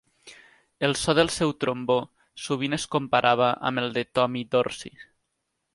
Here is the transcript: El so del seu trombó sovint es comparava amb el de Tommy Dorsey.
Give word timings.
El 0.87 0.95
so 1.01 1.13
del 1.19 1.29
seu 1.35 1.51
trombó 1.65 1.97
sovint 2.47 2.79
es 2.81 2.89
comparava 2.97 3.53
amb 3.71 3.83
el 3.85 3.95
de 3.99 4.09
Tommy 4.19 4.45
Dorsey. 4.57 4.99